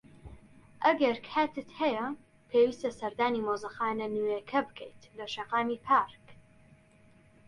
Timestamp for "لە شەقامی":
5.17-5.81